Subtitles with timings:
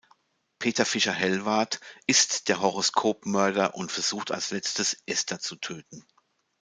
[0.57, 6.03] Peter Fischer-Hellwarth ist der Horoskop-Mörder und versucht als letztes Esther zu töten.